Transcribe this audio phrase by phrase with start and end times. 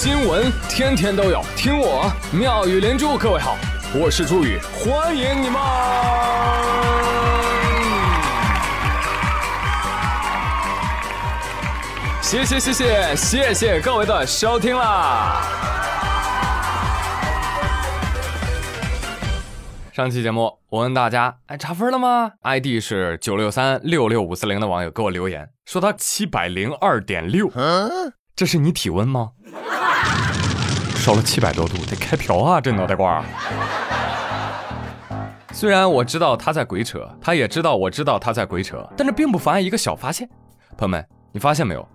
[0.00, 3.18] 新闻天天都有，听我妙语连珠。
[3.18, 3.56] 各位好，
[3.92, 5.60] 我是朱宇，欢迎你们！
[12.22, 15.42] 谢谢谢谢谢谢各位的收听啦！
[19.92, 27.50] 上期节目我问大家，哎，查分了吗？ID 是九六三六六五四零的网友给我留言说他七百零二点六，
[28.36, 29.30] 这是你体温吗？
[31.08, 32.60] 烧了七百多度，得开瓢啊！
[32.60, 33.24] 这脑袋瓜。
[35.52, 40.28] 虽然我知道他在鬼扯，他也知道我知道他在鬼扯，但这并不妨碍一个小发现。
[40.76, 41.88] 朋友们，你发现没有？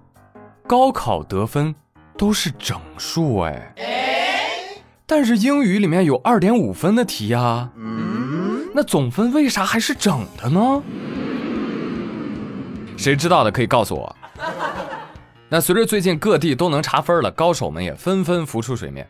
[0.65, 1.75] 高考得分
[2.17, 3.75] 都是整数哎，
[5.05, 7.69] 但是英语里面有二点五分的题呀，
[8.73, 10.81] 那总分为啥还是整的呢？
[12.97, 14.12] 谁知道的可以告诉我。
[15.53, 19.07] 那随着最近各地都能查分了，高手们也纷纷浮出水面。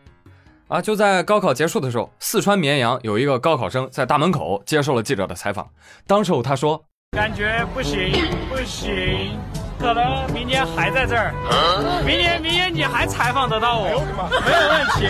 [0.68, 5.66] 啊，就在高考结束的时候，四川绵阳有一个高考生在大门口接受了记者的采访。
[6.06, 6.84] 当时候他说
[7.16, 9.38] ：“感觉不行，不行，
[9.78, 11.32] 可能明年还在这儿。
[12.04, 14.04] 明年，明年你还采访得到我，
[14.44, 15.08] 没有问题。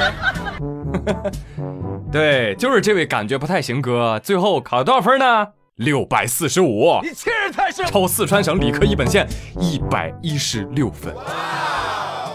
[2.13, 5.49] ”对，就是这位感觉不太行哥，最后考了多少分呢？
[5.77, 9.27] 六百四十五，你欺人太甚，超四川省理科一本线
[9.59, 11.13] 一百一十六分。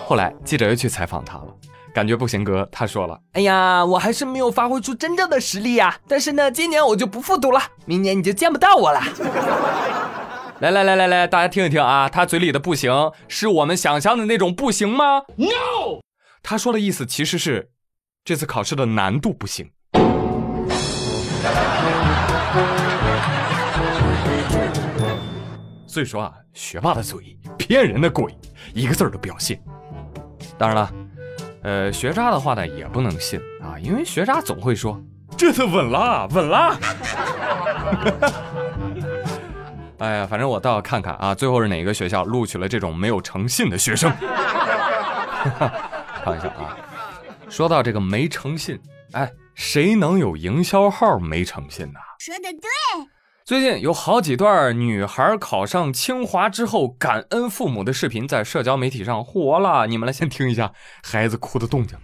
[0.06, 1.46] 后来记者又去采访他了，
[1.94, 5.98] 感觉不行哥，他说了：“哎呀，我还是没有发挥出真正的实力呀。
[6.06, 9.02] 但是呢，今年我就不复读了，明年你就见不到我了。
[10.60, 12.92] ”来来来来来，大家听一听啊，他嘴里的不行，
[13.30, 16.02] 是我们想象的那种不行吗？No，
[16.44, 17.70] 他说的意思其实是，
[18.26, 19.72] 这次考试的难度不行。
[26.00, 28.34] 所以说啊，学霸的嘴骗人的鬼，
[28.74, 29.60] 一个字儿都不要信。
[30.58, 30.94] 当然了，
[31.62, 34.98] 呃，学渣的话呢也不能信啊，因为学渣总会说
[35.38, 36.80] 这次稳了，稳了。
[40.00, 44.10] 哎呀，反正我倒要看看啊，最后是哪个学校录取了这种没有诚信的学生。
[46.24, 46.78] 开玩笑啊，
[47.50, 48.80] 说到这个没诚信，
[49.12, 52.00] 哎，谁能有营销号没诚信呢？
[52.20, 52.70] 说的对。
[53.50, 60.72] 最近有好几段女孩考上清华之后感恩父母的视频在社交媒体上火了，你们来先听一下
[61.02, 61.98] 孩子哭的动静。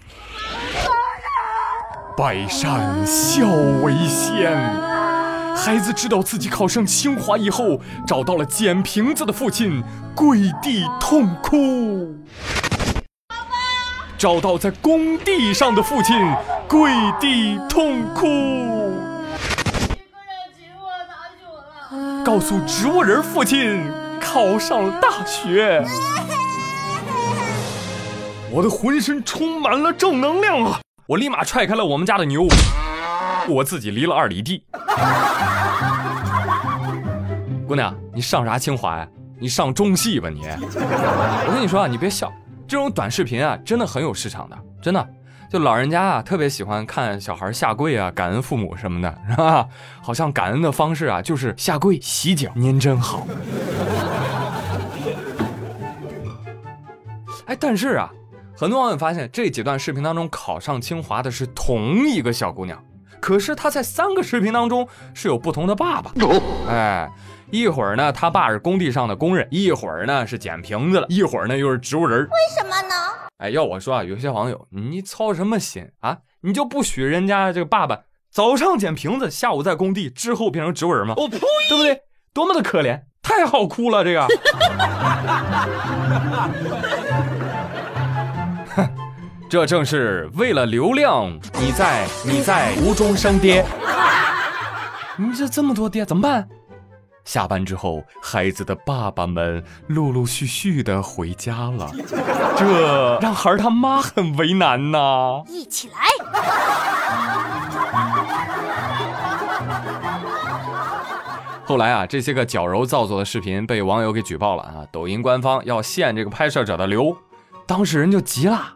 [2.17, 3.45] 百善孝
[3.83, 4.57] 为先，
[5.55, 9.83] 孩子知道自己考上清华以后，找到了捡瓶子的父亲，
[10.15, 12.07] 跪地痛哭；
[14.17, 16.15] 找到在工地上的父亲，
[16.67, 16.89] 跪
[17.21, 18.84] 地痛哭。
[22.35, 25.81] 告诉植物人父亲考上了大学，
[28.51, 30.81] 我的浑身充满了正能量啊！
[31.07, 32.45] 我立马踹开了我们家的牛，
[33.47, 34.65] 我自己离了二里地。
[37.65, 39.07] 姑娘，你上啥清华呀？
[39.39, 40.41] 你上中戏吧你！
[40.41, 42.29] 我跟你说啊，你别笑，
[42.67, 45.07] 这种短视频啊，真的很有市场的，真的。
[45.55, 49.65] 就老人家啊，特别喜欢看小孩下跪啊，感恩父母什么的， 是吧？
[50.01, 52.51] 好像感恩的方式啊，就是下跪洗脚。
[52.55, 53.25] 您真好。
[57.45, 58.11] 哎，但是啊，
[58.57, 62.77] 很多网友发现这几段视频当中考上清华的是同一个小姑娘，
[63.21, 66.11] 可是她在三个视频当中是有不同的爸爸。
[66.67, 67.09] 哎，
[67.51, 72.21] 一会儿呢，他爸是工地上的工人，一会儿呢是捡瓶子了，一会儿呢又是植物人。
[72.23, 72.95] 为什么呢？
[73.37, 76.17] 哎，要我说啊，有些网友，你操什么心啊？
[76.41, 78.01] 你就不许人家这个爸爸
[78.31, 81.13] 早上捡瓶子，下午在工地，之后变成植物人吗？
[81.17, 81.39] 我呸！
[81.69, 82.01] 对不对？
[82.33, 84.27] 多么的可怜，太好哭了这个。
[88.75, 88.89] 哼，
[89.49, 93.65] 这正是为了流量，你在你在无中生爹。
[95.17, 96.47] 你这这么多爹怎么办？
[97.25, 101.91] 下班之后，孩子的爸爸们陆陆续续的回家了，
[102.55, 105.43] 这 让孩儿他妈很为难呐。
[105.47, 105.95] 一起来。
[111.67, 117.17] 后来啊，这些个矫揉造作的视频被网友给举报了啊，抖音官方要限这个拍摄者的流，
[117.65, 118.73] 当事人就急了。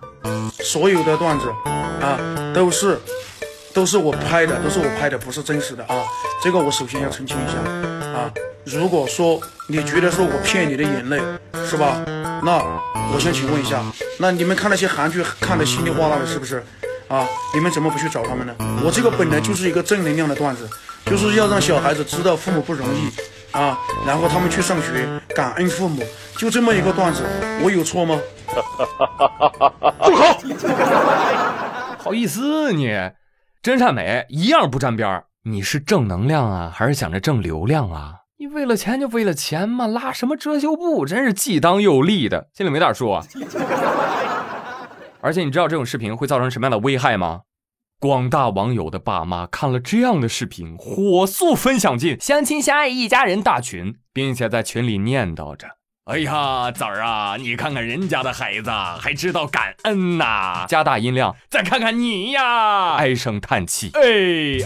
[0.52, 1.54] 所有的段子
[2.02, 2.18] 啊，
[2.52, 3.00] 都是
[3.76, 6.04] 都是我拍的，都是我拍的，不是真实的啊，
[6.44, 7.89] 这个我首先要澄清一下。
[8.20, 8.30] 啊，
[8.66, 11.18] 如果说你觉得说我骗你的眼泪
[11.66, 12.04] 是吧？
[12.44, 12.62] 那
[13.14, 13.82] 我想请问一下，
[14.20, 16.62] 那你们看那些韩剧看的稀里哗啦的，是不是？
[17.08, 18.54] 啊，你们怎么不去找他们呢？
[18.84, 20.70] 我这个本来就是一个正能量的段子，
[21.06, 23.10] 就是要让小孩子知道父母不容易
[23.58, 26.04] 啊，然后他们去上学，感恩父母，
[26.38, 27.24] 就这么一个段子，
[27.64, 28.20] 我有错吗？
[30.42, 30.68] 住口！
[31.98, 32.92] 好意思你，
[33.64, 35.24] 真善美一样不沾边儿。
[35.52, 38.14] 你是正能量啊，还是想着挣流量啊？
[38.38, 43.24] 你为了钱就为了钱嘛，拉什么遮羞布，真是既当又立的，心里没点数啊。
[45.22, 47.42] 而且你知道这种视频会造成什么样的危害吗？
[48.00, 55.68] 广大网友的爸妈看了这样的视频，火速分享进相亲相爱一家人大群，并且在群里念叨着
[56.10, 63.92] ：“哎呀，崽儿啊，你看看人家的孩子还知道感恩呐！”加大音量，再看看你呀，唉声叹气。
[63.96, 64.66] 哎，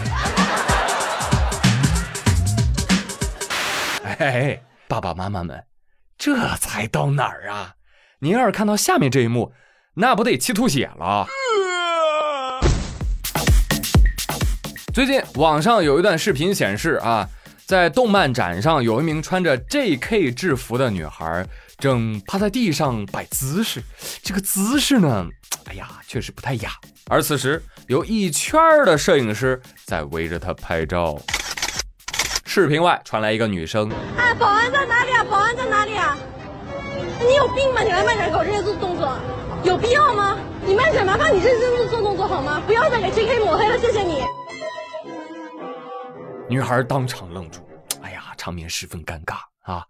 [4.18, 5.64] 哎，爸爸妈妈们，
[6.16, 7.74] 这才到哪儿啊？
[8.20, 9.52] 您要是看到下面这一幕，
[9.94, 11.26] 那不得气吐血了？
[14.92, 17.28] 最近网上有一段视频显示啊，
[17.66, 20.30] 在动漫展上，有一名穿着 J.K.
[20.30, 21.44] 制服的女孩
[21.78, 23.82] 正趴在地上摆姿势，
[24.22, 25.26] 这个姿势呢，
[25.64, 26.70] 哎呀，确实不太雅。
[27.08, 31.18] 而此时，有一圈的摄影师在围着她拍照。
[32.54, 35.24] 视频外传来一个女生：“哎，保安在哪里啊？
[35.28, 36.16] 保安在哪里啊？
[37.18, 37.82] 你有病吗？
[37.82, 39.12] 你来漫展搞这些做动作，
[39.64, 40.38] 有必要吗？
[40.64, 42.62] 你漫展麻烦你认真的做动作好吗？
[42.64, 43.40] 不要再给 J.K.
[43.40, 44.22] 抹黑了，谢谢你。”
[46.48, 47.68] 女孩当场愣住，
[48.02, 49.82] 哎呀，场面十分尴尬啊！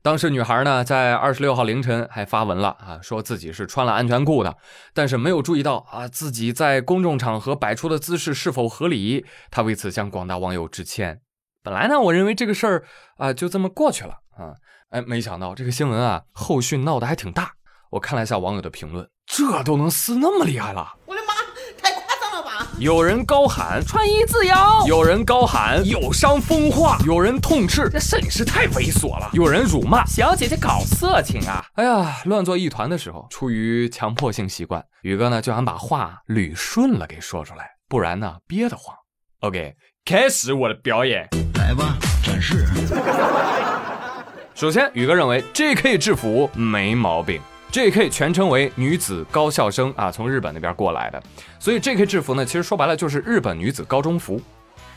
[0.00, 4.56] 当时女孩呢，在二十六号凌晨还发文了啊，说自己是穿了安全裤的，
[4.94, 9.26] 但是没有注意到啊，自己在公众场合摆出的姿势是否合理。
[9.50, 11.20] 她为此向广大网友致歉。
[11.66, 12.84] 本来呢，我认为这个事儿
[13.16, 14.54] 啊，就这么过去了啊，
[14.90, 17.54] 哎，没想到这个新闻啊，后续闹得还挺大。
[17.90, 20.94] 我看了一下网友的评论，这都能撕那么厉害了。
[21.06, 21.34] 我的妈，
[21.82, 24.54] 太夸张了吧有人高喊穿衣自由，
[24.86, 31.66] 有人高喊有伤风化，有人痛斥这摄影师太猥琐了，有人辱骂小姐姐搞色情啊！
[31.74, 38.96] 哎呀，乱作一团的时候，出于强迫性习惯，宇哥呢就想把话捋顺了给说出来，不然呢憋得慌。
[39.40, 39.74] OK，
[40.04, 41.28] 开始我的表演，
[41.66, 42.64] 来吧，展示。
[44.54, 45.98] 首先，宇哥认为 J.K.
[45.98, 47.40] 制服没毛病。
[47.72, 48.08] J.K.
[48.08, 51.20] 全称为女子高校生啊，从日本那边过来的，
[51.58, 52.06] 所以 J.K.
[52.06, 54.40] 制服呢，其实说白了就是日本女子高中服。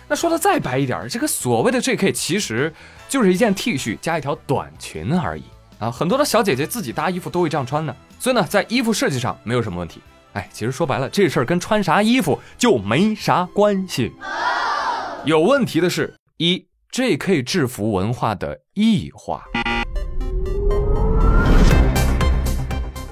[0.08, 2.12] 那说的再白一点，这个所谓的 J.K.
[2.12, 2.72] 其实
[3.08, 5.44] 就是一件 T 恤加一条短裙而已
[5.80, 5.90] 啊。
[5.90, 10.02] 很多的小姐姐自己搭衣服都会这样穿的，所以呢，在衣服设计上没有什么问题。
[10.34, 14.14] 哎，其实说白了，这事儿跟穿啥衣服就没啥关系。
[15.26, 17.44] 有问题的是，一 J.K.
[17.44, 19.44] 制服文化的异化。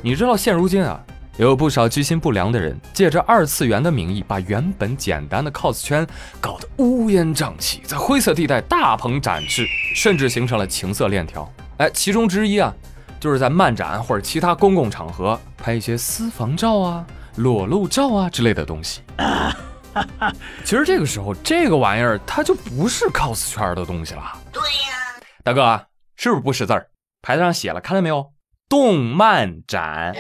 [0.02, 0.98] 你知道现如今啊，
[1.36, 6.08] 有不少居心不良的人，借着二次元的名义，把原本简单的 cos 圈
[6.40, 11.52] 搞得乌烟瘴气，在灰色地带大鹏展翅，甚至形成了情色链条。
[11.80, 12.74] 哎，其中之一啊，
[13.20, 19.02] 就是在漫展或者其他公共场合拍一些私房照啊、裸露照啊之类的东西。
[19.18, 19.54] 啊
[20.64, 24.34] 其实这个时候，这个玩意儿它就不是 cos 圈的东西了。
[24.52, 25.86] 对呀，大哥
[26.16, 26.88] 是不是不识字儿？
[27.22, 28.32] 牌子上写了，看到没有？
[28.70, 30.14] 动漫展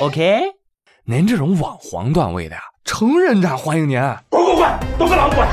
[0.00, 0.42] ，OK，
[1.04, 5.48] 您这种网黄段位的呀，成人展欢迎您，滚滚滚，都给老子滚！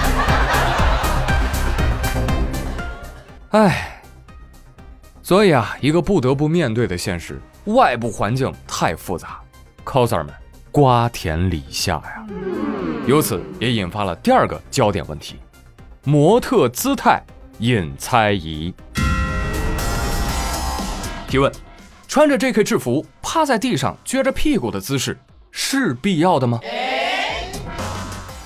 [3.51, 4.01] 哎，
[5.23, 9.39] 所以啊，一个不得不面对的现实，外部环境太复杂
[9.85, 10.33] ，coser 们
[10.71, 12.27] 瓜田李下呀，
[13.09, 15.37] 由此也引发了第二个焦点问题：
[16.03, 17.19] 模特姿态
[17.57, 18.71] 引猜疑。
[21.27, 21.51] 提问。
[22.07, 22.63] 穿着 J.K.
[22.63, 25.17] 制服趴在地上撅着屁股的姿势
[25.49, 26.59] 是必要的吗？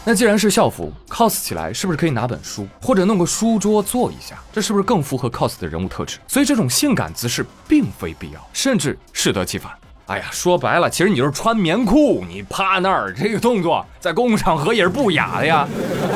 [0.05, 4.41] 那既然是校服，cos 起来是不是可以拿本书或者弄个书桌坐一下？
[4.53, 6.20] 这是不是更符合 cos 的人物特质？
[6.25, 9.74] 所以这种性感姿势并非必要，甚至适得其反。
[10.07, 15.67] 哎呀，说白了，其实你就是穿棉裤，你趴那儿这个动作在公共场合也是不雅的呀。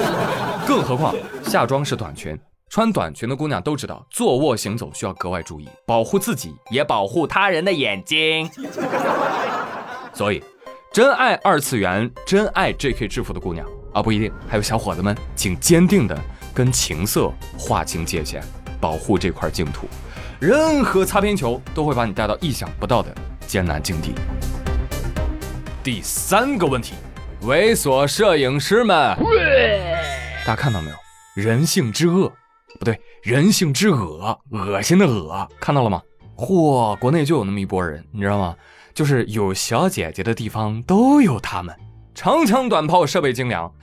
[0.67, 2.37] 更何况下装是短裙。
[2.69, 8.49] 穿短裙的姑娘都知道，坐卧行走需要格外注意，保护自己也保护他人的眼睛。
[10.13, 10.43] 所以，
[10.91, 16.19] 真爱二次元、真爱 JK 制服的姑娘啊，不一定，还有小伙子们，请坚定的
[16.53, 18.43] 跟情色划清界限，
[18.81, 19.87] 保护这块净土。
[20.37, 23.15] 任何擦边球都会把你带到意想不到的
[23.47, 24.13] 艰难境地。
[25.83, 26.93] 第三个问题，
[27.43, 29.17] 猥琐摄影师们，
[30.45, 30.95] 大家看到没有？
[31.35, 32.31] 人性之恶。
[32.77, 35.99] 不对，人性之恶，恶心的恶，看到了吗？
[36.35, 38.55] 嚯，国内就有那么一波人，你知道吗？
[38.93, 41.75] 就是有小姐姐的地方都有他们，
[42.13, 43.73] 长枪短炮设备精良。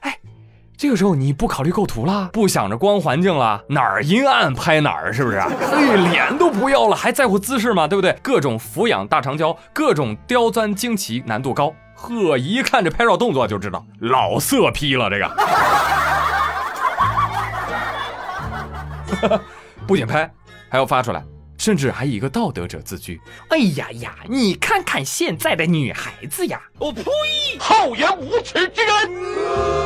[0.00, 0.16] 哎，
[0.78, 5.40] 这个时候你不考虑构图了，不想着光环境了，哪儿阴暗拍哪儿，是不是？
[5.40, 7.88] 嘿，脸都不要了，还在乎姿势吗？
[7.88, 8.12] 对不对？
[8.22, 11.72] 各种俯仰大长焦，各种刁钻惊奇，难度高。
[11.94, 15.08] 呵，一看这拍照动作就知道老色批了。
[15.08, 15.18] 这
[19.18, 19.40] 个，
[19.88, 20.30] 不仅拍，
[20.68, 21.24] 还要发出来，
[21.56, 23.18] 甚至还以一个道德者自居。
[23.48, 26.60] 哎呀呀，你看看现在的女孩子呀！
[26.78, 27.02] 我呸！
[27.58, 29.85] 厚颜无耻之人！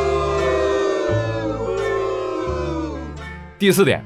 [3.61, 4.03] 第四点，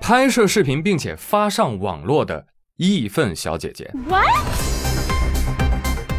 [0.00, 2.46] 拍摄视频并且发上网络的
[2.78, 3.92] 义愤小姐姐。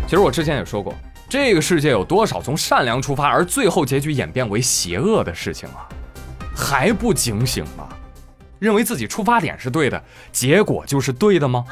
[0.06, 0.94] 其实我之前也说过，
[1.28, 5.90] 这个世界有多少从善良出发而最后结局演变为邪恶的事情啊？
[6.56, 7.90] 还不警醒吗？
[8.60, 10.00] 认为自己出发点是对的，
[10.32, 11.66] 结果就是对的吗？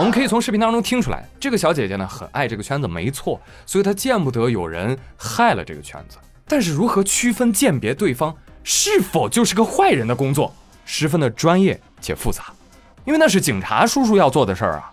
[0.00, 6.18] 我们可以从视频当中听出来，这个小姐姐呢很爱这个圈子，没错，所以她见不得有人害了这个圈子。
[6.48, 8.34] 但是如何区分鉴别对方？
[8.70, 12.52] 是否就是个坏人的工作，十分的专业且复杂，
[13.06, 14.92] 因为那是警察叔叔要做的事儿啊。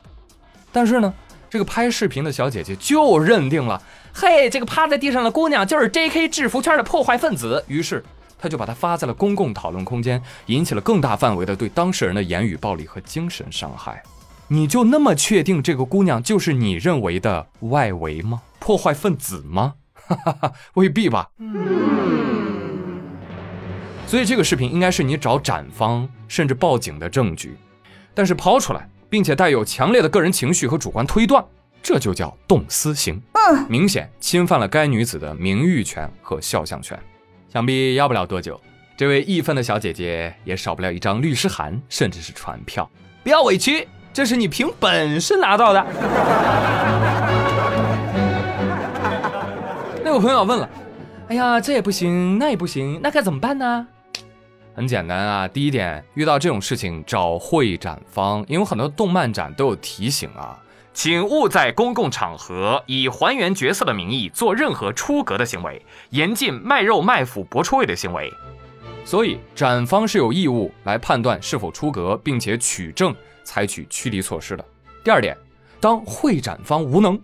[0.71, 1.13] 但是呢，
[1.49, 3.81] 这个拍视频的小姐姐就认定了，
[4.13, 6.29] 嘿，这个趴在地上的姑娘就是 J.K.
[6.29, 8.01] 制服圈的破坏分子，于是
[8.39, 14.01] 她就把它发在了公共讨论空间，引起了更大范围的对当事人的言语暴力和精神伤害。
[14.47, 18.41] 你就那么确定这个姑娘就是你认为的外围吗？
[18.57, 19.73] 破坏分子吗？
[19.95, 21.27] 哈哈哈，未必吧。
[24.07, 27.57] 所以这个视频应该是你找展方甚至报警的证据，
[28.13, 31.43] 但是抛出来并且带有强烈的个人情绪和主观推断，
[31.81, 36.97] 这就叫动私刑，嗯，明显侵犯了该女子的名誉权和肖像权。
[37.51, 38.61] 想必要不了多久，
[38.95, 42.89] 这位义愤的小姐姐也少不了一张律师函，甚至是传票。
[43.23, 45.85] 不要委屈，这是你凭本事拿到的。
[50.03, 50.69] 那有朋友问了，
[51.27, 53.87] 哎呀，这也不行，那也不行，那该怎么办呢？
[54.75, 60.61] 很简单啊，第一点，遇到这种事情找会展方，因为很多动漫展都有提醒啊，
[60.93, 68.29] 请勿在公共场合以还原角色的名义做任何出格的行为，严禁卖肉卖腐博出位的行为。
[69.05, 73.15] 所以展方是有义务来判断是否出格，并且取证
[73.45, 74.65] 采取驱离措施的。
[75.05, 75.37] 第二点，
[75.79, 77.17] 当会展方无能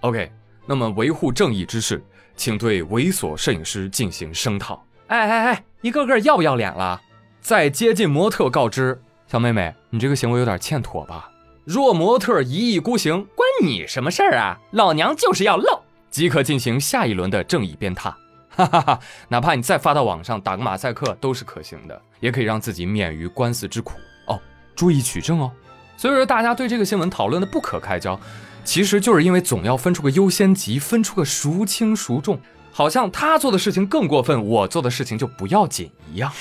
[0.00, 0.30] ，OK，
[0.66, 2.04] 那么维护正义之士，
[2.36, 4.84] 请对猥琐摄影师进行声讨。
[5.06, 5.64] 哎哎哎！
[5.80, 7.00] 一个个要不要脸了？
[7.40, 11.30] 在接近模特告知小妹妹，你这个行为有点欠妥吧？
[11.64, 14.58] 若模特一意孤行，关你什么事儿啊？
[14.72, 18.12] 老娘就是要露，即可进行下一轮的正义鞭挞。
[18.48, 19.00] 哈哈哈！
[19.28, 23.92] 哪怕你再发到网上打个马赛克都是可行的，也可以让自己免于官司之苦
[24.26, 24.40] 哦。
[24.74, 25.52] 注意取证哦。
[25.96, 28.18] 所以说，大家对这个新闻讨论的不可开交，
[28.64, 32.40] 其实就是因为总要分出个优先级，分出个孰轻孰重。
[32.78, 36.32] 好像他做的事情更过分，我做的事情就不要紧一样。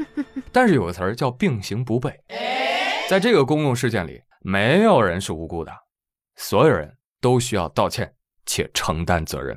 [0.50, 2.14] 但是有个词儿叫并行不悖，
[3.10, 5.70] 在这个公共事件里，没有人是无辜的，
[6.36, 8.10] 所有人都需要道歉
[8.46, 9.54] 且承担责任。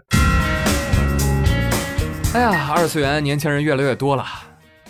[2.34, 4.26] 哎呀，二次元年轻人越来越多了，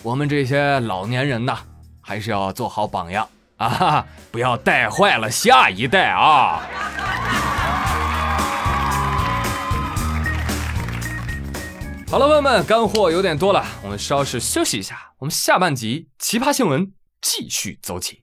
[0.02, 1.58] 我们这些老年人呐，
[2.00, 6.60] 还是要做好榜样啊，不要带坏了下一代啊。
[12.08, 14.96] 好了，朋友们，干货有点多了，我们稍事休息一下。
[15.18, 18.22] 我们下半集奇葩新闻继续走起。